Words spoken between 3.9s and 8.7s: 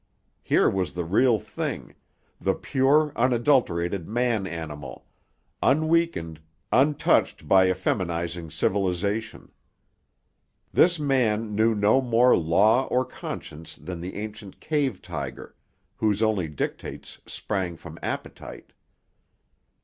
man animal, unweakened, untouched by effeminising